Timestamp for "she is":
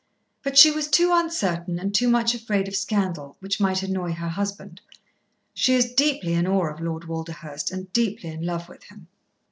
5.53-5.93